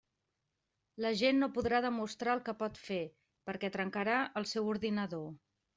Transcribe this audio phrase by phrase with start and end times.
[1.05, 3.01] La gent no podrà demostrar el que pot fer,
[3.51, 5.29] perquè trencarà el seu ordinador.